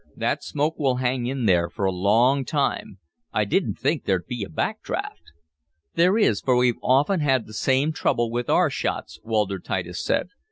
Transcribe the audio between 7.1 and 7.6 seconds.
had the